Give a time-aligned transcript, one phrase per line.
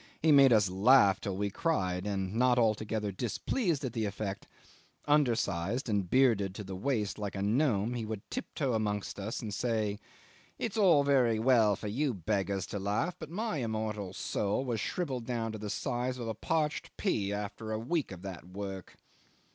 [0.23, 4.47] He made us laugh till we cried, and, not altogether displeased at the effect,
[5.05, 9.53] undersized and bearded to the waist like a gnome, he would tiptoe amongst us and
[9.53, 9.99] say,
[10.57, 15.27] "It's all very well for you beggars to laugh, but my immortal soul was shrivelled
[15.27, 18.95] down to the size of a parched pea after a week of that work."